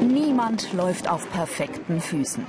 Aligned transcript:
Niemand 0.00 0.72
läuft 0.72 1.08
auf 1.10 1.30
perfekten 1.30 2.00
Füßen. 2.00 2.46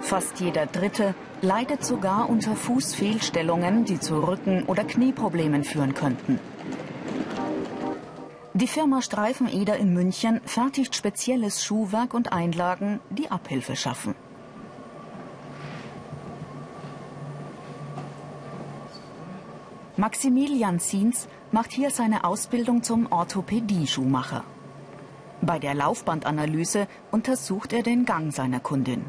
Fast 0.00 0.40
jeder 0.40 0.66
Dritte 0.66 1.14
leidet 1.40 1.84
sogar 1.84 2.28
unter 2.28 2.54
Fußfehlstellungen, 2.54 3.84
die 3.84 3.98
zu 3.98 4.22
Rücken- 4.22 4.64
oder 4.64 4.84
Knieproblemen 4.84 5.64
führen 5.64 5.94
könnten. 5.94 6.38
Die 8.54 8.66
Firma 8.66 9.00
Streifeneder 9.00 9.78
in 9.78 9.94
München 9.94 10.42
fertigt 10.44 10.94
spezielles 10.94 11.64
Schuhwerk 11.64 12.12
und 12.12 12.32
Einlagen, 12.32 13.00
die 13.08 13.30
Abhilfe 13.30 13.76
schaffen. 13.76 14.14
Maximilian 19.96 20.80
Ziens 20.80 21.28
macht 21.50 21.72
hier 21.72 21.90
seine 21.90 22.24
Ausbildung 22.24 22.82
zum 22.82 23.10
Orthopädie-Schuhmacher. 23.10 24.44
Bei 25.40 25.58
der 25.58 25.74
Laufbandanalyse 25.74 26.88
untersucht 27.10 27.72
er 27.72 27.82
den 27.82 28.04
Gang 28.04 28.34
seiner 28.34 28.60
Kundin. 28.60 29.06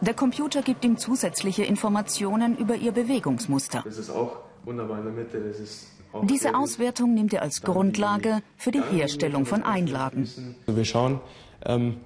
Der 0.00 0.14
Computer 0.14 0.62
gibt 0.62 0.82
ihm 0.86 0.96
zusätzliche 0.96 1.64
Informationen 1.64 2.56
über 2.56 2.76
ihr 2.76 2.92
Bewegungsmuster. 2.92 3.82
Das 3.84 3.98
ist 3.98 4.10
auch 4.10 4.51
wunderbar 4.64 4.98
in 4.98 5.04
der 5.04 5.12
Mitte. 5.12 5.40
Das 5.40 5.58
ist 5.58 5.86
Diese 6.22 6.54
Auswertung 6.54 7.14
nimmt 7.14 7.32
er 7.32 7.42
als 7.42 7.62
Grundlage 7.62 8.42
für 8.56 8.70
die 8.70 8.82
Herstellung 8.82 9.46
von 9.46 9.62
Einlagen. 9.62 10.28
Wir 10.66 10.84
schauen, 10.84 11.20
ähm, 11.64 11.96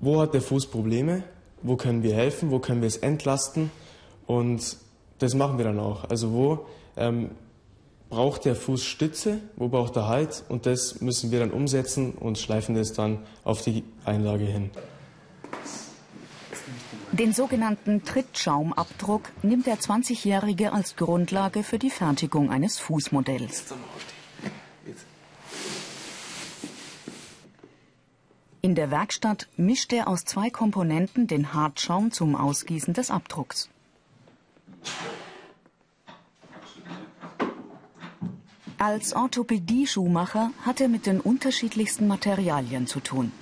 wo 0.00 0.20
hat 0.20 0.34
der 0.34 0.42
Fuß 0.42 0.66
Probleme, 0.66 1.22
wo 1.62 1.76
können 1.76 2.02
wir 2.02 2.14
helfen, 2.14 2.50
wo 2.50 2.58
können 2.58 2.80
wir 2.80 2.88
es 2.88 2.96
entlasten 2.96 3.70
und 4.26 4.76
das 5.18 5.34
machen 5.34 5.58
wir 5.58 5.64
dann 5.64 5.78
auch. 5.78 6.08
Also 6.10 6.32
wo 6.32 6.66
ähm, 6.96 7.30
braucht 8.08 8.44
der 8.44 8.56
Fuß 8.56 8.84
Stütze, 8.84 9.40
wo 9.56 9.68
braucht 9.68 9.96
er 9.96 10.08
Halt 10.08 10.44
und 10.48 10.66
das 10.66 11.00
müssen 11.00 11.30
wir 11.30 11.40
dann 11.40 11.50
umsetzen 11.50 12.12
und 12.12 12.38
schleifen 12.38 12.74
das 12.74 12.92
dann 12.92 13.20
auf 13.44 13.62
die 13.62 13.84
Einlage 14.04 14.44
hin. 14.44 14.70
Den 17.12 17.34
sogenannten 17.34 18.04
Trittschaumabdruck 18.04 19.30
nimmt 19.42 19.66
der 19.66 19.78
20-Jährige 19.78 20.72
als 20.72 20.96
Grundlage 20.96 21.62
für 21.62 21.78
die 21.78 21.90
Fertigung 21.90 22.50
eines 22.50 22.78
Fußmodells. 22.78 23.74
In 28.62 28.74
der 28.74 28.90
Werkstatt 28.90 29.46
mischt 29.58 29.92
er 29.92 30.08
aus 30.08 30.24
zwei 30.24 30.48
Komponenten 30.48 31.26
den 31.26 31.52
Hartschaum 31.52 32.12
zum 32.12 32.34
Ausgießen 32.34 32.94
des 32.94 33.10
Abdrucks. 33.10 33.68
Als 38.78 39.14
Orthopädie-Schuhmacher 39.14 40.50
hat 40.64 40.80
er 40.80 40.88
mit 40.88 41.04
den 41.04 41.20
unterschiedlichsten 41.20 42.08
Materialien 42.08 42.86
zu 42.86 43.00
tun. 43.00 43.32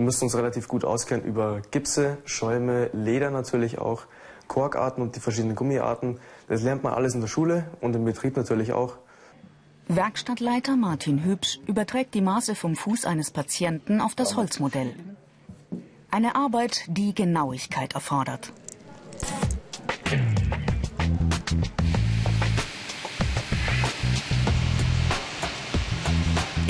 Wir 0.00 0.06
müssen 0.06 0.24
uns 0.24 0.34
relativ 0.34 0.66
gut 0.66 0.82
auskennen 0.82 1.26
über 1.26 1.60
Gipse, 1.72 2.16
Schäume, 2.24 2.88
Leder 2.94 3.30
natürlich 3.30 3.78
auch, 3.78 4.04
Korkarten 4.48 5.02
und 5.02 5.14
die 5.14 5.20
verschiedenen 5.20 5.54
Gummiarten. 5.54 6.18
Das 6.48 6.62
lernt 6.62 6.82
man 6.82 6.94
alles 6.94 7.14
in 7.14 7.20
der 7.20 7.28
Schule 7.28 7.66
und 7.82 7.94
im 7.94 8.06
Betrieb 8.06 8.34
natürlich 8.34 8.72
auch. 8.72 8.96
Werkstattleiter 9.88 10.74
Martin 10.76 11.22
Hübsch 11.22 11.60
überträgt 11.66 12.14
die 12.14 12.22
Maße 12.22 12.54
vom 12.54 12.76
Fuß 12.76 13.04
eines 13.04 13.30
Patienten 13.30 14.00
auf 14.00 14.14
das 14.14 14.36
Holzmodell. 14.36 14.94
Eine 16.10 16.34
Arbeit, 16.34 16.84
die 16.86 17.14
Genauigkeit 17.14 17.92
erfordert. 17.92 18.54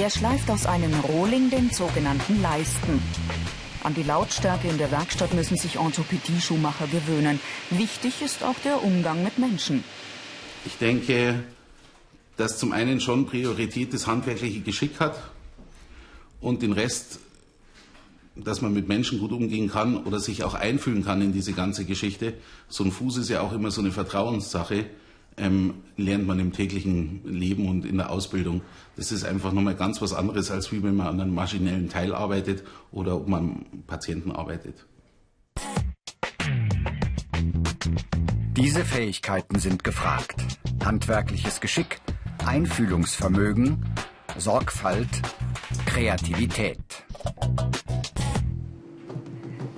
Er 0.00 0.08
schleift 0.08 0.50
aus 0.50 0.64
einem 0.64 0.98
Rohling 1.00 1.50
den 1.50 1.68
sogenannten 1.68 2.40
Leisten. 2.40 3.02
An 3.84 3.92
die 3.92 4.02
Lautstärke 4.02 4.66
in 4.66 4.78
der 4.78 4.90
Werkstatt 4.90 5.34
müssen 5.34 5.58
sich 5.58 5.78
Orthopädie-Schuhmacher 5.78 6.86
gewöhnen. 6.86 7.38
Wichtig 7.68 8.22
ist 8.22 8.42
auch 8.42 8.58
der 8.64 8.82
Umgang 8.82 9.22
mit 9.22 9.36
Menschen. 9.36 9.84
Ich 10.64 10.78
denke, 10.78 11.42
dass 12.38 12.56
zum 12.56 12.72
einen 12.72 13.02
schon 13.02 13.26
Priorität 13.26 13.92
das 13.92 14.06
handwerkliche 14.06 14.60
Geschick 14.60 15.00
hat 15.00 15.20
und 16.40 16.62
den 16.62 16.72
Rest, 16.72 17.20
dass 18.36 18.62
man 18.62 18.72
mit 18.72 18.88
Menschen 18.88 19.20
gut 19.20 19.32
umgehen 19.32 19.68
kann 19.68 20.02
oder 20.04 20.18
sich 20.18 20.44
auch 20.44 20.54
einfühlen 20.54 21.04
kann 21.04 21.20
in 21.20 21.34
diese 21.34 21.52
ganze 21.52 21.84
Geschichte. 21.84 22.32
So 22.70 22.84
ein 22.84 22.90
Fuß 22.90 23.18
ist 23.18 23.28
ja 23.28 23.42
auch 23.42 23.52
immer 23.52 23.70
so 23.70 23.82
eine 23.82 23.92
Vertrauenssache 23.92 24.86
ähm, 25.36 25.74
lernt 25.96 26.26
man 26.26 26.38
im 26.38 26.52
täglichen 26.52 27.20
Leben 27.24 27.68
und 27.68 27.84
in 27.84 27.96
der 27.96 28.10
Ausbildung. 28.10 28.62
Das 28.96 29.12
ist 29.12 29.24
einfach 29.24 29.52
nochmal 29.52 29.74
ganz 29.74 30.02
was 30.02 30.12
anderes, 30.12 30.50
als 30.50 30.72
wie 30.72 30.82
wenn 30.82 30.96
man 30.96 31.06
an 31.06 31.20
einem 31.20 31.34
maschinellen 31.34 31.88
Teil 31.88 32.14
arbeitet 32.14 32.64
oder 32.92 33.16
ob 33.16 33.28
man 33.28 33.40
am 33.40 33.82
Patienten 33.86 34.32
arbeitet. 34.32 34.86
Diese 38.56 38.84
Fähigkeiten 38.84 39.58
sind 39.58 39.84
gefragt. 39.84 40.44
Handwerkliches 40.84 41.60
Geschick, 41.60 42.00
Einfühlungsvermögen, 42.44 43.84
Sorgfalt, 44.36 45.08
Kreativität. 45.86 46.78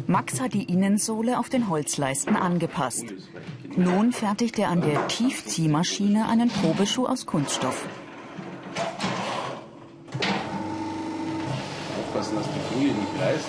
Max 0.07 0.41
hat 0.41 0.53
die 0.53 0.65
Innensohle 0.65 1.39
auf 1.39 1.49
den 1.49 1.69
Holzleisten 1.69 2.37
angepasst. 2.37 3.15
Nun 3.77 4.13
fertigt 4.13 4.59
er 4.59 4.69
an 4.69 4.83
der 4.83 5.09
Tiefziehmaschine 5.09 6.29
einen 6.29 6.51
Probeschuh 6.51 7.07
aus 7.07 7.25
Kunststoff. 7.25 7.87
Aufpassen, 11.99 12.37
dass 12.37 12.47
die 12.53 12.75
Folie 12.75 12.93
nicht 12.93 13.21
reißt. 13.21 13.49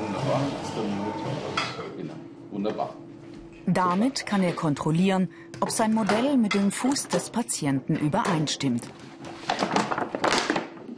Wunderbar. 0.00 0.40
Genau. 1.96 2.14
Wunderbar. 2.50 2.94
Damit 3.66 4.26
kann 4.26 4.42
er 4.42 4.52
kontrollieren, 4.52 5.28
ob 5.60 5.70
sein 5.70 5.94
Modell 5.94 6.36
mit 6.36 6.54
dem 6.54 6.70
Fuß 6.70 7.08
des 7.08 7.30
Patienten 7.30 7.96
übereinstimmt. 7.96 8.84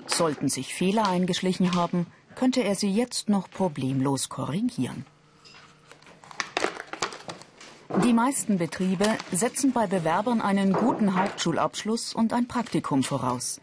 Sollten 0.07 0.49
sich 0.49 0.75
Fehler 0.75 1.09
eingeschlichen 1.09 1.77
haben, 1.77 2.07
könnte 2.35 2.63
er 2.65 2.75
sie 2.75 2.91
jetzt 2.91 3.29
noch 3.29 3.49
problemlos 3.49 4.29
korrigieren. 4.29 5.07
Die 7.89 8.13
meisten 8.13 8.59
Betriebe 8.59 9.07
setzen 9.33 9.73
bei 9.73 9.87
Bewerbern 9.87 10.43
einen 10.43 10.75
guten 10.75 11.19
Hauptschulabschluss 11.19 12.15
und 12.15 12.35
ein 12.35 12.47
Praktikum 12.47 13.03
voraus. 13.03 13.61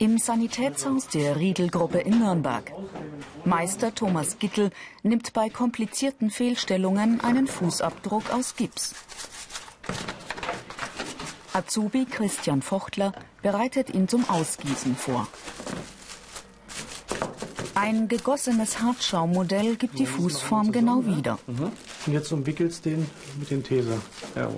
Im 0.00 0.18
Sanitätshaus 0.18 1.08
der 1.08 1.36
Riedel-Gruppe 1.36 1.98
in 1.98 2.18
Nürnberg. 2.20 2.72
Meister 3.44 3.94
Thomas 3.94 4.38
Gittel 4.38 4.70
nimmt 5.02 5.32
bei 5.32 5.48
komplizierten 5.48 6.30
Fehlstellungen 6.30 7.20
einen 7.22 7.46
Fußabdruck 7.46 8.32
aus 8.32 8.54
Gips. 8.54 8.94
Azubi 11.52 12.04
Christian 12.04 12.62
Fochtler 12.62 13.12
bereitet 13.42 13.90
ihn 13.94 14.08
zum 14.08 14.28
Ausgießen 14.28 14.96
vor. 14.96 15.26
Ein 17.74 18.08
gegossenes 18.08 18.80
Hartschaummodell 18.80 19.76
gibt 19.76 19.98
die 19.98 20.06
Fußform 20.06 20.72
genau 20.72 21.06
wieder. 21.06 21.38
Und 21.46 22.12
jetzt 22.12 22.32
umwickelst 22.32 22.84
du 22.84 22.90
den 22.90 23.10
mit 23.38 23.50
dem 23.50 23.62
Teser. 23.62 23.98
Ja, 24.34 24.48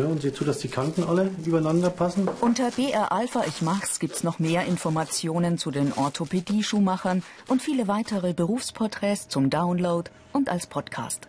und 0.00 0.22
sieh 0.22 0.32
zu, 0.32 0.44
dass 0.44 0.58
die 0.58 0.68
Kanten 0.68 1.04
alle 1.04 1.30
übereinander 1.44 1.90
passen. 1.90 2.28
Unter 2.40 2.70
BR 2.70 3.12
Alpha 3.12 3.44
Ich 3.46 3.60
Mach's 3.60 3.98
gibt's 3.98 4.22
noch 4.22 4.38
mehr 4.38 4.64
Informationen 4.64 5.58
zu 5.58 5.70
den 5.70 5.92
Orthopädie-Schuhmachern 5.92 7.22
und 7.48 7.60
viele 7.60 7.88
weitere 7.88 8.32
Berufsporträts 8.32 9.28
zum 9.28 9.50
Download 9.50 10.10
und 10.32 10.48
als 10.48 10.66
Podcast. 10.66 11.28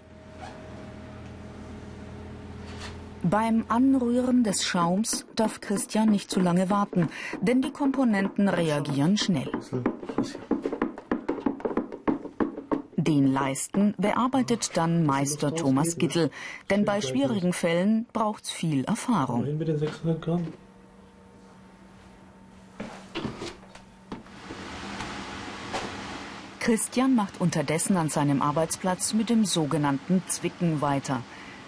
Beim 3.24 3.64
Anrühren 3.70 4.44
des 4.44 4.66
Schaums 4.66 5.26
darf 5.36 5.62
Christian 5.62 6.10
nicht 6.10 6.30
zu 6.30 6.42
lange 6.42 6.70
warten, 6.70 7.08
denn 7.40 7.62
die 7.62 7.72
Komponenten 7.72 8.50
reagieren 8.50 9.18
schnell. 9.18 9.50
Den 12.98 13.28
Leisten 13.28 13.94
bearbeitet 13.98 14.72
dann 14.76 15.06
Meister 15.06 15.56
Thomas 15.56 15.98
Gittel, 15.98 16.32
denn 16.70 16.84
bei 16.84 17.00
schwierigen 17.00 17.54
Fällen 17.54 18.06
braucht's 18.12 18.52
viel 18.52 18.84
Erfahrung. 18.84 19.44
Wohin 19.44 19.58
mit 19.58 19.70
den 19.70 19.78
600 19.78 20.22
Gramm? 20.22 20.48
Christian 26.60 27.16
macht 27.16 27.42
unterdessen 27.42 27.98
an 27.98 28.08
seinem 28.10 28.42
Arbeitsplatz 28.42 29.14
mit 29.14 29.30
dem 29.30 29.44
sogenannten 29.44 30.24
Zwicken 30.28 30.80
weiter. 30.80 31.22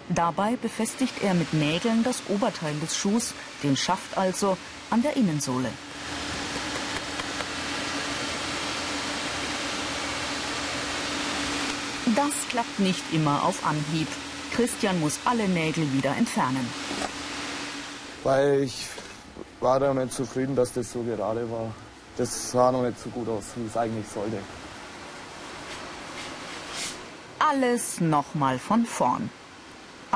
Dabei 0.08 0.56
befestigt 0.56 1.22
er 1.22 1.34
mit 1.34 1.52
Nägeln 1.52 2.04
das 2.04 2.22
Oberteil 2.28 2.74
des 2.80 2.96
Schuhs, 2.96 3.34
den 3.62 3.76
Schaft 3.76 4.16
also, 4.16 4.56
an 4.90 5.02
der 5.02 5.16
Innensohle. 5.16 5.70
Das 12.14 12.32
klappt 12.48 12.78
nicht 12.78 13.02
immer 13.12 13.42
auf 13.42 13.66
Anhieb. 13.66 14.06
Christian 14.54 15.00
muss 15.00 15.18
alle 15.24 15.48
Nägel 15.48 15.92
wieder 15.92 16.16
entfernen. 16.16 16.66
Weil 18.22 18.62
ich 18.62 18.86
war 19.60 19.80
da 19.80 19.92
nicht 19.92 20.12
zufrieden, 20.12 20.54
dass 20.54 20.72
das 20.72 20.92
so 20.92 21.02
gerade 21.02 21.50
war. 21.50 21.72
Das 22.16 22.52
sah 22.52 22.70
noch 22.70 22.82
nicht 22.82 22.98
so 23.00 23.10
gut 23.10 23.28
aus, 23.28 23.44
wie 23.56 23.66
es 23.66 23.76
eigentlich 23.76 24.06
sollte. 24.08 24.38
Alles 27.38 28.00
nochmal 28.00 28.58
von 28.58 28.86
vorn. 28.86 29.28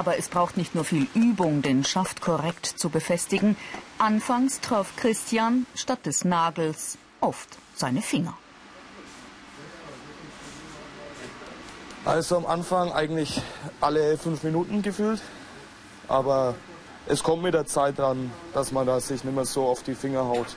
Aber 0.01 0.17
es 0.17 0.31
braucht 0.31 0.57
nicht 0.57 0.75
nur 0.75 0.87
viel 0.87 1.07
Übung, 1.13 1.61
den 1.61 1.85
Schaft 1.85 2.23
korrekt 2.23 2.65
zu 2.65 2.89
befestigen. 2.89 3.55
Anfangs 3.99 4.63
traf 4.63 4.97
Christian 4.97 5.67
statt 5.75 6.07
des 6.07 6.25
Nagels 6.25 6.97
oft 7.21 7.59
seine 7.77 8.01
Finger. 8.01 8.33
Also 12.07 12.39
am 12.39 12.47
Anfang 12.47 12.91
eigentlich 12.93 13.43
alle 13.83 14.17
fünf 14.17 14.43
Minuten 14.43 14.81
gefühlt. 14.81 15.21
Aber 16.09 16.55
es 17.07 17.23
kommt 17.23 17.43
mit 17.43 17.53
der 17.53 17.67
Zeit 17.67 17.99
dran, 17.99 18.33
dass 18.55 18.73
man 18.73 18.87
da 18.87 19.01
sich 19.01 19.23
nicht 19.23 19.35
mehr 19.35 19.45
so 19.45 19.67
auf 19.67 19.83
die 19.83 19.95
Finger 19.95 20.25
haut, 20.25 20.57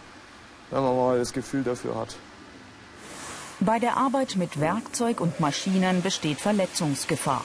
wenn 0.72 0.84
man 0.84 0.96
mal 0.96 1.20
das 1.20 1.34
Gefühl 1.34 1.64
dafür 1.64 1.98
hat. 1.98 2.16
Bei 3.60 3.78
der 3.80 3.98
Arbeit 3.98 4.38
mit 4.38 4.62
Werkzeug 4.62 5.20
und 5.20 5.42
Maschinen 5.42 6.02
besteht 6.02 6.40
Verletzungsgefahr. 6.40 7.44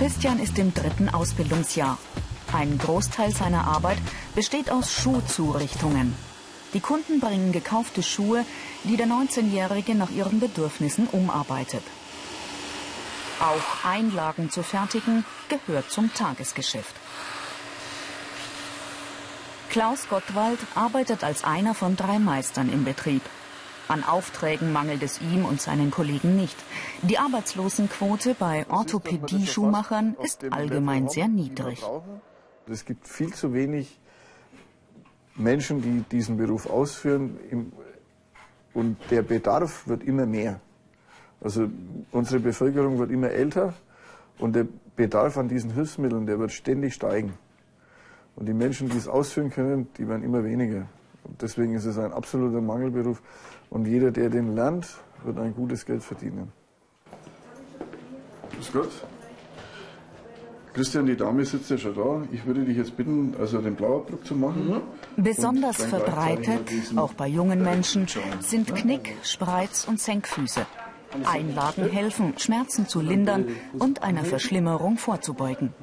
Christian 0.00 0.38
ist 0.38 0.58
im 0.58 0.72
dritten 0.72 1.10
Ausbildungsjahr. 1.10 1.98
Ein 2.54 2.78
Großteil 2.78 3.34
seiner 3.36 3.66
Arbeit 3.66 3.98
besteht 4.34 4.70
aus 4.70 4.94
Schuhzurichtungen. 4.94 6.14
Die 6.72 6.80
Kunden 6.80 7.20
bringen 7.20 7.52
gekaufte 7.52 8.02
Schuhe, 8.02 8.46
die 8.84 8.96
der 8.96 9.06
19-Jährige 9.06 9.94
nach 9.94 10.08
ihren 10.08 10.40
Bedürfnissen 10.40 11.06
umarbeitet. 11.06 11.82
Auch 13.40 13.84
Einlagen 13.84 14.50
zu 14.50 14.62
fertigen 14.62 15.26
gehört 15.50 15.90
zum 15.90 16.10
Tagesgeschäft. 16.14 16.94
Klaus 19.68 20.08
Gottwald 20.08 20.60
arbeitet 20.74 21.24
als 21.24 21.44
einer 21.44 21.74
von 21.74 21.96
drei 21.96 22.18
Meistern 22.18 22.72
im 22.72 22.84
Betrieb. 22.84 23.22
An 23.90 24.04
Aufträgen 24.04 24.72
mangelt 24.72 25.02
es 25.02 25.20
ihm 25.20 25.44
und 25.44 25.60
seinen 25.60 25.90
Kollegen 25.90 26.36
nicht. 26.36 26.56
Die 27.02 27.18
Arbeitslosenquote 27.18 28.36
bei 28.38 28.64
Orthopädie-Schuhmachern 28.68 30.16
ist 30.22 30.44
allgemein 30.52 31.08
sehr 31.08 31.26
niedrig. 31.26 31.82
Es 32.68 32.84
gibt 32.84 33.08
viel 33.08 33.34
zu 33.34 33.52
wenig 33.52 33.98
Menschen, 35.34 35.82
die 35.82 36.04
diesen 36.08 36.36
Beruf 36.36 36.70
ausführen 36.70 37.72
und 38.74 38.96
der 39.10 39.22
Bedarf 39.22 39.88
wird 39.88 40.04
immer 40.04 40.24
mehr. 40.24 40.60
Also 41.40 41.68
unsere 42.12 42.38
Bevölkerung 42.38 42.98
wird 43.00 43.10
immer 43.10 43.30
älter 43.30 43.74
und 44.38 44.54
der 44.54 44.68
Bedarf 44.94 45.36
an 45.36 45.48
diesen 45.48 45.72
Hilfsmitteln, 45.72 46.26
der 46.26 46.38
wird 46.38 46.52
ständig 46.52 46.94
steigen. 46.94 47.32
Und 48.36 48.46
die 48.46 48.54
Menschen, 48.54 48.88
die 48.88 48.98
es 48.98 49.08
ausführen 49.08 49.50
können, 49.50 49.88
die 49.98 50.06
werden 50.06 50.22
immer 50.22 50.44
weniger. 50.44 50.86
Und 51.24 51.40
deswegen 51.42 51.74
ist 51.74 51.84
es 51.84 51.98
ein 51.98 52.12
absoluter 52.12 52.60
Mangelberuf. 52.60 53.22
Und 53.68 53.86
jeder, 53.86 54.10
der 54.10 54.30
den 54.30 54.54
lernt, 54.54 54.88
wird 55.24 55.38
ein 55.38 55.54
gutes 55.54 55.84
Geld 55.84 56.02
verdienen. 56.02 56.52
Grüß 58.54 58.72
Gott. 58.72 58.90
Christian, 60.72 61.06
die 61.06 61.16
Dame 61.16 61.44
sitzt 61.44 61.70
ja 61.70 61.78
schon 61.78 61.94
da. 61.94 62.22
Ich 62.30 62.46
würde 62.46 62.64
dich 62.64 62.76
jetzt 62.76 62.96
bitten, 62.96 63.34
also 63.38 63.58
den 63.58 63.74
Blauabdruck 63.74 64.24
zu 64.24 64.34
machen. 64.34 64.68
Mhm. 65.16 65.22
Besonders 65.22 65.84
verbreitet, 65.84 66.70
auch 66.96 67.12
bei 67.14 67.26
jungen 67.26 67.62
Menschen, 67.62 68.06
sind 68.40 68.74
Knick, 68.74 69.16
Spreiz 69.22 69.86
und 69.88 70.00
Senkfüße. 70.00 70.64
Einlagen 71.24 71.88
helfen, 71.90 72.34
Schmerzen 72.38 72.86
zu 72.86 73.00
lindern 73.00 73.48
und 73.78 74.02
einer 74.02 74.24
Verschlimmerung 74.24 74.96
vorzubeugen. 74.96 75.74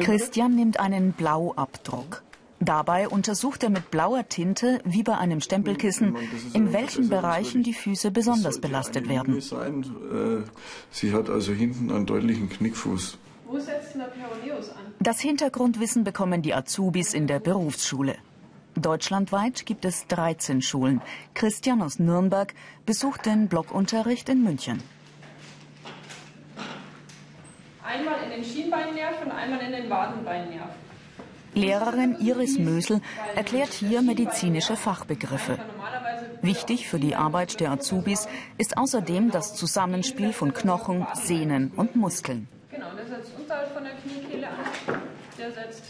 Christian 0.00 0.56
nimmt 0.56 0.80
einen 0.80 1.12
Blauabdruck. 1.12 2.24
Dabei 2.64 3.08
untersucht 3.08 3.64
er 3.64 3.70
mit 3.70 3.90
blauer 3.90 4.28
Tinte, 4.28 4.80
wie 4.84 5.02
bei 5.02 5.18
einem 5.18 5.40
Stempelkissen, 5.40 6.16
in 6.52 6.72
welchen 6.72 7.08
Bereichen 7.08 7.64
die 7.64 7.74
Füße 7.74 8.12
besonders 8.12 8.60
belastet 8.60 9.08
werden. 9.08 9.38
Äh, 9.38 10.44
sie 10.92 11.12
hat 11.12 11.28
also 11.28 11.52
hinten 11.52 11.90
einen 11.90 12.06
deutlichen 12.06 12.48
Knickfuß. 12.48 13.18
Wo 13.46 13.58
setzt 13.58 13.96
der 13.96 14.04
Peroneus 14.04 14.70
an? 14.70 14.94
Das 15.00 15.20
Hintergrundwissen 15.20 16.04
bekommen 16.04 16.40
die 16.42 16.54
Azubis 16.54 17.14
in 17.14 17.26
der 17.26 17.40
Berufsschule. 17.40 18.14
Deutschlandweit 18.76 19.66
gibt 19.66 19.84
es 19.84 20.06
13 20.06 20.62
Schulen. 20.62 21.02
Christian 21.34 21.82
aus 21.82 21.98
Nürnberg 21.98 22.54
besucht 22.86 23.26
den 23.26 23.48
Blockunterricht 23.48 24.28
in 24.28 24.44
München. 24.44 24.80
Einmal 27.84 28.22
in 28.22 28.30
den 28.30 28.44
Schienbeinnerv 28.44 29.20
und 29.24 29.32
einmal 29.32 29.60
in 29.60 29.72
den 29.72 29.90
Wadenbeinnerv. 29.90 30.70
Lehrerin 31.54 32.16
Iris 32.20 32.58
Mösel 32.58 33.00
erklärt 33.36 33.72
hier 33.72 34.00
medizinische 34.02 34.76
Fachbegriffe. 34.76 35.58
Wichtig 36.40 36.88
für 36.88 36.98
die 36.98 37.14
Arbeit 37.14 37.60
der 37.60 37.70
Azubis 37.70 38.26
ist 38.58 38.76
außerdem 38.76 39.30
das 39.30 39.54
Zusammenspiel 39.54 40.32
von 40.32 40.54
Knochen, 40.54 41.06
Sehnen 41.14 41.70
und 41.76 41.94
Muskeln. 41.94 42.48
Genau, 42.70 42.86
der 42.96 43.06
setzt 43.06 43.32
unterhalb 43.38 43.72
von 43.72 43.84
der 43.84 43.92
Kniekehle 43.94 44.48
an. 44.48 45.00
Der 45.38 45.52
setzt 45.52 45.82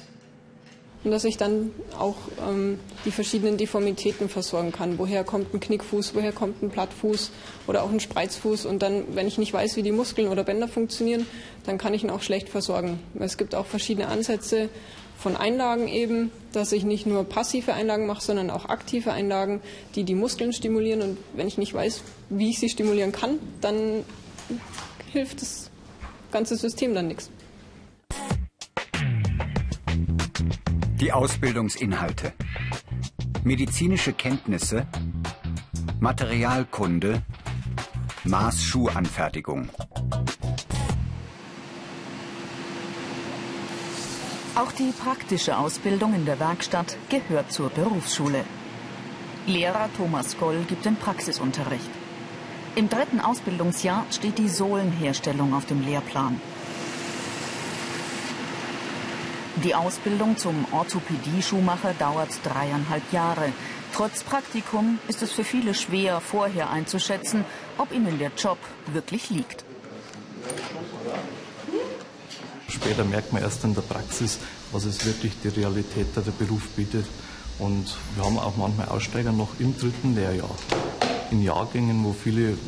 und 1.05 1.11
dass 1.11 1.25
ich 1.25 1.37
dann 1.37 1.73
auch 1.99 2.17
ähm, 2.49 2.79
die 3.05 3.11
verschiedenen 3.11 3.57
Deformitäten 3.57 4.29
versorgen 4.29 4.71
kann. 4.71 4.99
Woher 4.99 5.25
kommt 5.25 5.53
ein 5.53 5.59
Knickfuß, 5.59 6.15
woher 6.15 6.33
kommt 6.33 6.63
ein 6.63 6.71
Plattfuß 6.71 7.33
oder 7.67 7.83
auch 7.83 7.91
ein 7.91 7.99
Spreizfuß. 7.99 8.67
Und 8.67 8.83
dann, 8.83 9.05
wenn 9.17 9.27
ich 9.27 9.37
nicht 9.37 9.53
weiß, 9.53 9.77
wie 9.77 9.83
die 9.83 9.91
Muskeln 9.91 10.29
oder 10.29 10.45
Bänder 10.45 10.69
funktionieren, 10.69 11.27
dann 11.67 11.77
kann 11.77 11.93
ich 11.93 12.05
ihn 12.05 12.11
auch 12.11 12.23
schlecht 12.23 12.49
versorgen. 12.49 13.01
Es 13.19 13.37
gibt 13.37 13.57
auch 13.57 13.67
verschiedene 13.67 14.09
Ansätze 14.09 14.69
von 15.23 15.37
Einlagen 15.37 15.87
eben, 15.87 16.33
dass 16.53 16.73
ich 16.73 16.85
nicht 16.85 17.07
nur 17.07 17.23
passive 17.25 17.75
Einlagen 17.75 18.07
mache, 18.07 18.23
sondern 18.23 18.51
auch 18.51 18.69
aktive 18.69 19.13
Einlagen, 19.13 19.61
die 19.95 20.03
die 20.03 20.17
Muskeln 20.17 20.53
stimulieren. 20.53 21.01
Und 21.01 21.19
wenn 21.35 21.47
ich 21.47 21.59
nicht 21.59 21.73
weiß, 21.73 22.03
wie 22.29 22.51
ich 22.51 22.59
sie 22.59 22.69
stimulieren 22.69 23.13
kann, 23.13 23.39
dann 23.61 24.05
hilft 25.13 25.41
das 25.41 25.71
ganze 26.33 26.57
System 26.57 26.93
dann 26.95 27.07
nichts. 27.07 27.31
Die 31.01 31.13
Ausbildungsinhalte. 31.13 32.33
Medizinische 33.45 34.13
Kenntnisse, 34.13 34.87
Materialkunde, 36.01 37.23
Maßschuhanfertigung. 38.25 39.69
Auch 44.55 44.71
die 44.73 44.93
praktische 44.93 45.57
Ausbildung 45.57 46.13
in 46.13 46.27
der 46.27 46.39
Werkstatt 46.39 46.99
gehört 47.09 47.51
zur 47.51 47.71
Berufsschule. 47.71 48.45
Lehrer 49.47 49.89
Thomas 49.97 50.37
Goll 50.37 50.65
gibt 50.69 50.85
den 50.85 50.97
Praxisunterricht. 50.97 51.89
Im 52.75 52.91
dritten 52.91 53.21
Ausbildungsjahr 53.21 54.05
steht 54.11 54.37
die 54.37 54.51
Sohlenherstellung 54.51 55.55
auf 55.55 55.65
dem 55.65 55.81
Lehrplan. 55.81 56.39
Die 59.65 59.75
Ausbildung 59.75 60.37
zum 60.37 60.67
Orthopädie-Schuhmacher 60.71 61.95
dauert 61.99 62.31
dreieinhalb 62.45 63.11
Jahre. 63.11 63.53
Trotz 63.95 64.23
Praktikum 64.23 64.99
ist 65.09 65.23
es 65.23 65.33
für 65.33 65.45
viele 65.45 65.73
schwer, 65.73 66.21
vorher 66.21 66.69
einzuschätzen, 66.69 67.47
ob 67.79 67.91
ihnen 67.91 68.19
der 68.19 68.33
Job 68.37 68.59
wirklich 68.93 69.31
liegt. 69.31 69.65
Später 72.83 73.05
merkt 73.05 73.33
man 73.33 73.43
erst 73.43 73.63
in 73.63 73.75
der 73.75 73.83
Praxis, 73.83 74.41
was 74.73 74.87
es 74.87 75.07
wirklich 75.07 75.35
die 75.45 75.49
Realität 75.49 76.09
der 76.17 76.23
Beruf 76.33 76.69
bietet. 76.71 77.07
Und 77.61 77.97
wir 78.17 78.25
haben 78.25 78.39
auch 78.39 78.57
manchmal 78.57 78.89
Aussteiger 78.89 79.31
noch 79.31 79.51
im 79.61 79.79
dritten 79.79 80.17
Lehrjahr. 80.17 80.51
In 81.31 81.45
Jahrgängen, 81.45 82.03
wo 82.05 82.13
viele 82.13 82.59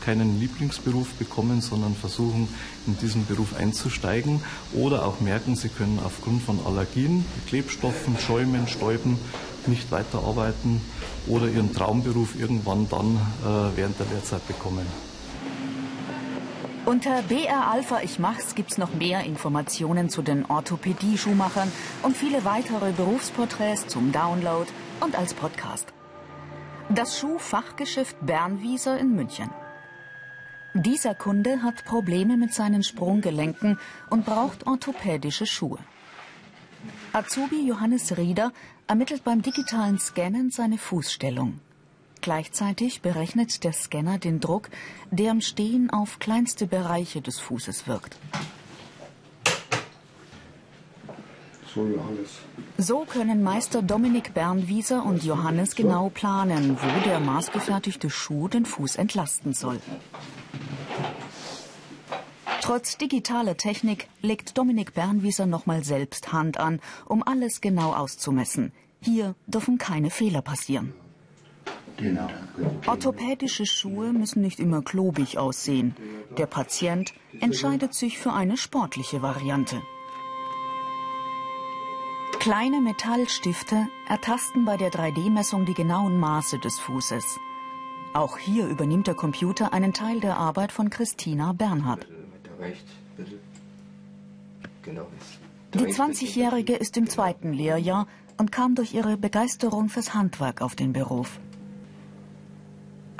keinen 0.00 0.40
Lieblingsberuf 0.40 1.12
bekommen, 1.14 1.60
sondern 1.60 1.94
versuchen, 1.94 2.48
in 2.88 2.98
diesen 2.98 3.26
Beruf 3.26 3.54
einzusteigen 3.54 4.42
oder 4.72 5.06
auch 5.06 5.20
merken, 5.20 5.54
sie 5.54 5.68
können 5.68 6.00
aufgrund 6.04 6.42
von 6.42 6.58
Allergien, 6.66 7.24
Klebstoffen, 7.46 8.18
Schäumen, 8.18 8.66
Stäuben 8.66 9.18
nicht 9.66 9.92
weiterarbeiten 9.92 10.80
oder 11.28 11.46
ihren 11.46 11.72
Traumberuf 11.72 12.34
irgendwann 12.36 12.88
dann 12.88 13.20
äh, 13.44 13.76
während 13.76 14.00
der 14.00 14.06
Lehrzeit 14.06 14.46
bekommen. 14.48 15.09
Unter 16.90 17.22
BR 17.22 17.68
Alpha 17.68 18.00
Ich 18.02 18.18
Mach's 18.18 18.56
gibt's 18.56 18.76
noch 18.76 18.92
mehr 18.92 19.22
Informationen 19.22 20.10
zu 20.10 20.22
den 20.22 20.44
Orthopädie-Schuhmachern 20.44 21.70
und 22.02 22.16
viele 22.16 22.44
weitere 22.44 22.90
Berufsporträts 22.90 23.86
zum 23.86 24.10
Download 24.10 24.68
und 24.98 25.16
als 25.16 25.32
Podcast. 25.32 25.86
Das 26.88 27.16
Schuhfachgeschäft 27.16 28.16
Bernwieser 28.26 28.98
in 28.98 29.14
München. 29.14 29.50
Dieser 30.74 31.14
Kunde 31.14 31.62
hat 31.62 31.84
Probleme 31.84 32.36
mit 32.36 32.52
seinen 32.54 32.82
Sprunggelenken 32.82 33.78
und 34.08 34.26
braucht 34.26 34.66
orthopädische 34.66 35.46
Schuhe. 35.46 35.78
Azubi 37.12 37.68
Johannes 37.68 38.16
Rieder 38.16 38.50
ermittelt 38.88 39.22
beim 39.22 39.42
digitalen 39.42 40.00
Scannen 40.00 40.50
seine 40.50 40.76
Fußstellung. 40.76 41.60
Gleichzeitig 42.20 43.00
berechnet 43.00 43.64
der 43.64 43.72
Scanner 43.72 44.18
den 44.18 44.40
Druck, 44.40 44.68
der 45.10 45.30
im 45.30 45.40
Stehen 45.40 45.90
auf 45.90 46.18
kleinste 46.18 46.66
Bereiche 46.66 47.22
des 47.22 47.38
Fußes 47.40 47.86
wirkt. 47.86 48.16
So, 52.78 53.04
können 53.04 53.42
Meister 53.42 53.80
Dominik 53.80 54.34
Bernwieser 54.34 55.04
und 55.04 55.22
Johannes 55.22 55.76
genau 55.76 56.08
planen, 56.08 56.76
wo 56.80 57.08
der 57.08 57.20
maßgefertigte 57.20 58.10
Schuh 58.10 58.48
den 58.48 58.66
Fuß 58.66 58.96
entlasten 58.96 59.52
soll. 59.52 59.80
Trotz 62.60 62.98
digitaler 62.98 63.56
Technik 63.56 64.08
legt 64.20 64.58
Dominik 64.58 64.94
Bernwieser 64.94 65.46
nochmal 65.46 65.84
selbst 65.84 66.32
Hand 66.32 66.58
an, 66.58 66.80
um 67.06 67.22
alles 67.22 67.60
genau 67.60 67.92
auszumessen. 67.94 68.72
Hier 69.00 69.34
dürfen 69.46 69.78
keine 69.78 70.10
Fehler 70.10 70.42
passieren. 70.42 70.92
Genau. 72.00 72.28
Orthopädische 72.86 73.66
Schuhe 73.66 74.12
müssen 74.12 74.40
nicht 74.40 74.58
immer 74.58 74.82
klobig 74.82 75.38
aussehen. 75.38 75.94
Der 76.38 76.46
Patient 76.46 77.12
entscheidet 77.40 77.94
sich 77.94 78.18
für 78.18 78.32
eine 78.32 78.56
sportliche 78.56 79.20
Variante. 79.22 79.82
Kleine 82.38 82.80
Metallstifte 82.80 83.86
ertasten 84.08 84.64
bei 84.64 84.78
der 84.78 84.90
3D-Messung 84.90 85.66
die 85.66 85.74
genauen 85.74 86.18
Maße 86.18 86.58
des 86.58 86.78
Fußes. 86.78 87.38
Auch 88.14 88.38
hier 88.38 88.66
übernimmt 88.66 89.06
der 89.06 89.14
Computer 89.14 89.74
einen 89.74 89.92
Teil 89.92 90.20
der 90.20 90.38
Arbeit 90.38 90.72
von 90.72 90.88
Christina 90.88 91.52
Bernhard. 91.52 92.06
Die 95.74 95.86
20-Jährige 95.86 96.76
ist 96.76 96.96
im 96.96 97.08
zweiten 97.08 97.52
Lehrjahr 97.52 98.06
und 98.38 98.50
kam 98.50 98.74
durch 98.74 98.94
ihre 98.94 99.18
Begeisterung 99.18 99.90
fürs 99.90 100.14
Handwerk 100.14 100.62
auf 100.62 100.74
den 100.74 100.94
Beruf. 100.94 101.38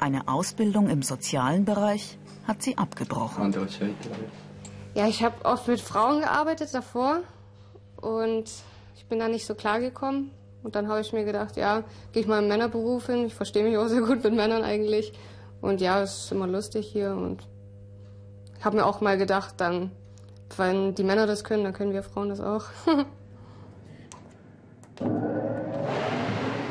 Eine 0.00 0.28
Ausbildung 0.28 0.88
im 0.88 1.02
sozialen 1.02 1.66
Bereich 1.66 2.16
hat 2.49 2.62
sie 2.62 2.78
abgebrochen. 2.78 3.54
Ja, 4.95 5.07
ich 5.07 5.23
habe 5.23 5.45
oft 5.45 5.69
mit 5.69 5.78
Frauen 5.83 6.21
gearbeitet 6.21 6.73
davor 6.73 7.19
und 8.00 8.50
ich 8.97 9.04
bin 9.07 9.19
da 9.19 9.28
nicht 9.28 9.45
so 9.45 9.54
klar 9.54 9.78
gekommen. 9.78 10.30
Und 10.62 10.75
dann 10.75 10.88
habe 10.88 11.02
ich 11.02 11.12
mir 11.12 11.25
gedacht, 11.26 11.59
ja, 11.59 11.85
gehe 12.12 12.23
ich 12.23 12.28
mal 12.28 12.42
im 12.42 12.49
Männerberuf 12.49 13.09
hin. 13.09 13.26
Ich 13.26 13.35
verstehe 13.35 13.62
mich 13.62 13.76
auch 13.76 13.88
sehr 13.88 14.00
gut 14.00 14.25
mit 14.25 14.35
Männern 14.35 14.62
eigentlich. 14.62 15.12
Und 15.61 15.83
ja, 15.83 16.00
es 16.00 16.25
ist 16.25 16.33
immer 16.33 16.47
lustig 16.47 16.88
hier. 16.90 17.12
Und 17.12 17.47
ich 18.59 18.64
habe 18.64 18.78
mir 18.78 18.87
auch 18.87 19.02
mal 19.02 19.19
gedacht, 19.19 19.57
dann, 19.59 19.90
wenn 20.57 20.95
die 20.95 21.04
Männer 21.04 21.26
das 21.26 21.45
können, 21.45 21.64
dann 21.64 21.75
können 21.75 21.92
wir 21.92 22.02
Frauen 22.02 22.30
das 22.30 22.40
auch. 22.40 22.64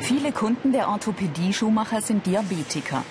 Viele 0.00 0.32
Kunden 0.32 0.72
der 0.72 0.88
Orthopädie-Schuhmacher 0.88 2.02
sind 2.02 2.26
Diabetiker. 2.26 3.04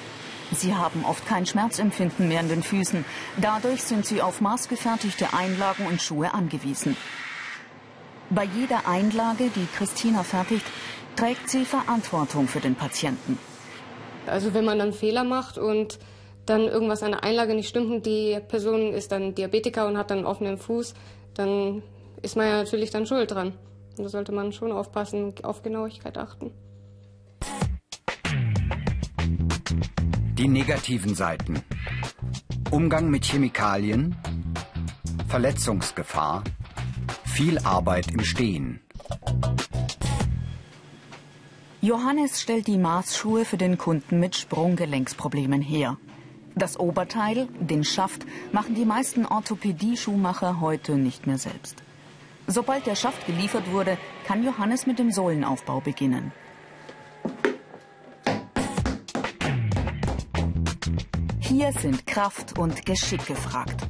Sie 0.52 0.74
haben 0.76 1.06
oft 1.06 1.26
kein 1.28 1.46
Schmerzempfinden 1.46 2.28
mehr 2.28 2.40
in 2.42 2.50
den 2.50 2.64
Füßen. 2.64 3.06
Dadurch 3.38 3.84
sind 3.84 4.06
sie 4.06 4.22
auf 4.22 4.42
maßgefertigte 4.42 5.34
Einlagen 5.34 5.86
und 5.86 6.02
Schuhe 6.02 6.34
angewiesen. 6.34 6.98
Bei 8.32 8.44
jeder 8.44 8.88
Einlage, 8.88 9.50
die 9.56 9.68
Christina 9.76 10.24
fertigt, 10.24 10.66
trägt 11.16 11.50
sie 11.50 11.66
Verantwortung 11.66 12.48
für 12.48 12.60
den 12.60 12.76
Patienten. 12.76 13.38
Also 14.26 14.54
wenn 14.54 14.66
man 14.66 14.80
dann 14.80 14.94
Fehler 14.94 15.24
macht 15.24 15.58
und 15.58 16.00
dann 16.46 16.62
irgendwas 16.62 17.04
an 17.04 17.12
der 17.12 17.24
Einlage 17.24 17.54
nicht 17.54 17.70
stimmt 17.70 17.92
und 17.92 18.06
die 18.06 18.40
Person 18.48 18.94
ist 18.94 19.12
dann 19.12 19.36
Diabetiker 19.36 19.88
und 19.88 19.98
hat 19.98 20.10
dann 20.10 20.20
einen 20.20 20.28
offenen 20.28 20.58
Fuß, 20.58 20.94
dann 21.36 21.84
ist 22.22 22.36
man 22.36 22.48
ja 22.48 22.58
natürlich 22.64 22.90
dann 22.90 23.06
schuld 23.06 23.32
dran. 23.32 23.54
Und 23.98 24.04
da 24.04 24.10
sollte 24.10 24.32
man 24.32 24.52
schon 24.52 24.72
aufpassen, 24.72 25.34
auf 25.44 25.62
Genauigkeit 25.62 26.18
achten. 26.18 26.52
Die 30.40 30.48
negativen 30.48 31.16
Seiten. 31.16 31.62
Umgang 32.72 33.10
mit 33.10 33.26
Chemikalien, 33.26 34.16
Verletzungsgefahr, 35.28 36.46
viel 37.26 37.58
Arbeit 37.60 38.14
im 38.14 38.24
Stehen. 38.24 38.80
Johannes 41.82 42.40
stellt 42.40 42.68
die 42.68 42.78
Maßschuhe 42.78 43.44
für 43.44 43.58
den 43.58 43.78
Kunden 43.78 44.22
mit 44.22 44.38
Sprunggelenksproblemen 44.38 45.62
her. 45.62 45.98
Das 46.56 46.80
Oberteil, 46.80 47.50
den 47.60 47.84
Schaft, 47.84 48.26
machen 48.54 48.76
die 48.76 48.86
meisten 48.86 49.26
Orthopädie-Schuhmacher 49.26 50.62
heute 50.62 50.96
nicht 50.96 51.28
mehr 51.28 51.38
selbst. 51.38 51.84
Sobald 52.48 52.86
der 52.86 52.96
Schaft 52.96 53.28
geliefert 53.28 53.70
wurde, 53.74 53.98
kann 54.26 54.46
Johannes 54.46 54.88
mit 54.88 55.00
dem 55.00 55.12
Sohlenaufbau 55.12 55.82
beginnen. 55.82 56.32
Sind 61.72 62.06
Kraft 62.08 62.58
und 62.58 62.86
Geschick 62.86 63.26
gefragt. 63.26 63.88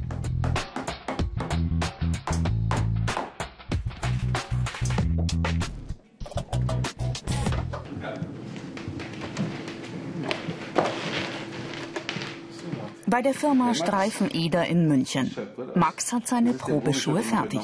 Bei 13.07 13.21
der 13.21 13.33
Firma 13.33 13.73
Streifen 13.73 14.29
Eder 14.31 14.67
in 14.67 14.87
München. 14.87 15.35
Max 15.73 16.13
hat 16.13 16.27
seine 16.27 16.53
Probeschuhe 16.53 17.23
fertig. 17.23 17.61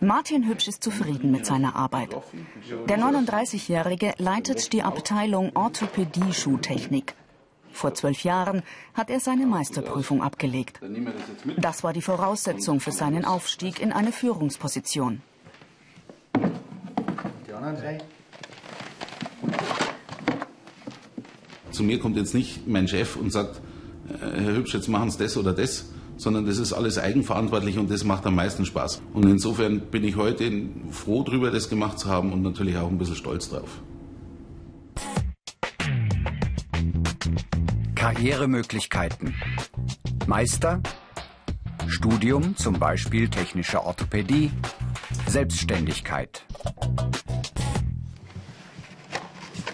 Martin 0.00 0.46
Hübsch 0.46 0.68
ist 0.68 0.84
zufrieden 0.84 1.30
mit 1.32 1.46
seiner 1.46 1.74
Arbeit. 1.74 2.14
Der 2.88 2.98
39-Jährige 2.98 4.14
leitet 4.18 4.72
die 4.72 4.82
Abteilung 4.82 5.50
Orthopädie-Schuhtechnik. 5.56 7.14
Vor 7.78 7.94
zwölf 7.94 8.24
Jahren 8.24 8.62
hat 8.92 9.08
er 9.08 9.20
seine 9.20 9.46
Meisterprüfung 9.46 10.20
abgelegt. 10.20 10.80
Das 11.58 11.84
war 11.84 11.92
die 11.92 12.02
Voraussetzung 12.02 12.80
für 12.80 12.90
seinen 12.90 13.24
Aufstieg 13.24 13.80
in 13.80 13.92
eine 13.92 14.10
Führungsposition. 14.10 15.22
Zu 21.70 21.84
mir 21.84 22.00
kommt 22.00 22.16
jetzt 22.16 22.34
nicht 22.34 22.66
mein 22.66 22.88
Chef 22.88 23.14
und 23.14 23.30
sagt, 23.30 23.60
äh, 24.08 24.40
Herr 24.40 24.56
Hübsch, 24.56 24.74
jetzt 24.74 24.88
machen 24.88 25.12
Sie 25.12 25.18
das 25.18 25.36
oder 25.36 25.52
das, 25.52 25.84
sondern 26.16 26.46
das 26.46 26.58
ist 26.58 26.72
alles 26.72 26.98
eigenverantwortlich 26.98 27.78
und 27.78 27.92
das 27.92 28.02
macht 28.02 28.26
am 28.26 28.34
meisten 28.34 28.66
Spaß. 28.66 29.02
Und 29.12 29.26
insofern 29.26 29.82
bin 29.82 30.02
ich 30.02 30.16
heute 30.16 30.50
froh 30.90 31.22
darüber, 31.22 31.52
das 31.52 31.68
gemacht 31.68 32.00
zu 32.00 32.08
haben 32.08 32.32
und 32.32 32.42
natürlich 32.42 32.76
auch 32.76 32.88
ein 32.88 32.98
bisschen 32.98 33.14
stolz 33.14 33.48
drauf. 33.50 33.80
Karrieremöglichkeiten. 37.98 39.34
Meister, 40.28 40.80
Studium, 41.88 42.56
zum 42.56 42.78
Beispiel 42.78 43.28
technische 43.28 43.84
Orthopädie, 43.84 44.52
Selbstständigkeit. 45.26 46.46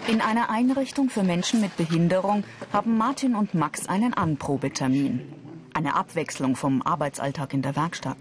In 0.07 0.21
einer 0.21 0.49
Einrichtung 0.49 1.11
für 1.11 1.21
Menschen 1.21 1.61
mit 1.61 1.77
Behinderung 1.77 2.43
haben 2.73 2.97
Martin 2.97 3.35
und 3.35 3.53
Max 3.53 3.87
einen 3.87 4.15
Anprobetermin. 4.15 5.31
Eine 5.75 5.95
Abwechslung 5.95 6.55
vom 6.55 6.81
Arbeitsalltag 6.81 7.53
in 7.53 7.61
der 7.61 7.75
Werkstatt. 7.75 8.17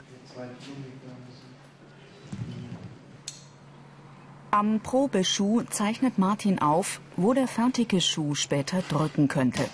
Am 4.50 4.80
Probeschuh 4.80 5.62
zeichnet 5.62 6.18
Martin 6.18 6.58
auf, 6.58 7.00
wo 7.16 7.32
der 7.32 7.49
fertige 7.49 8.02
Schuh 8.02 8.34
später 8.34 8.82
drücken 8.82 9.28
könnte. 9.28 9.64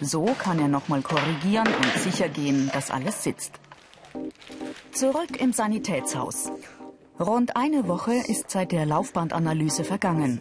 So 0.00 0.24
kann 0.38 0.58
er 0.60 0.68
nochmal 0.68 1.02
korrigieren 1.02 1.66
und 1.66 2.02
sicher 2.02 2.28
gehen, 2.28 2.70
dass 2.72 2.90
alles 2.90 3.24
sitzt. 3.24 3.52
Zurück 4.92 5.40
im 5.40 5.52
Sanitätshaus. 5.52 6.50
Rund 7.18 7.56
eine 7.56 7.88
Woche 7.88 8.14
ist 8.14 8.50
seit 8.50 8.72
der 8.72 8.86
Laufbandanalyse 8.86 9.84
vergangen. 9.84 10.40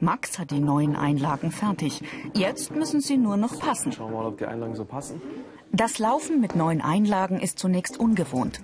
Max 0.00 0.38
hat 0.38 0.50
die 0.50 0.60
neuen 0.60 0.96
Einlagen 0.96 1.50
fertig. 1.50 2.02
Jetzt 2.34 2.74
müssen 2.74 3.00
sie 3.00 3.16
nur 3.16 3.36
noch 3.36 3.58
passen. 3.58 3.92
Schauen 3.92 4.12
wir 4.12 4.18
mal, 4.18 4.26
ob 4.26 4.38
die 4.38 4.46
Einlagen 4.46 4.74
so 4.74 4.84
passen. 4.84 5.20
Das 5.72 5.98
Laufen 5.98 6.40
mit 6.40 6.54
neuen 6.54 6.80
Einlagen 6.80 7.38
ist 7.38 7.58
zunächst 7.58 7.98
ungewohnt. 7.98 8.60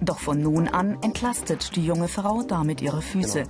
Doch 0.00 0.18
von 0.18 0.40
nun 0.40 0.68
an 0.68 0.98
entlastet 1.02 1.74
die 1.74 1.84
junge 1.84 2.08
Frau 2.08 2.42
damit 2.42 2.80
ihre 2.80 3.02
Füße. 3.02 3.44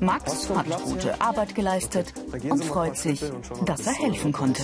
Max 0.00 0.50
hat 0.50 0.66
gute 0.84 1.20
Arbeit 1.20 1.54
geleistet 1.54 2.12
und 2.48 2.64
freut 2.64 2.96
sich, 2.96 3.22
dass 3.64 3.86
er 3.86 3.94
helfen 3.94 4.32
konnte. 4.32 4.62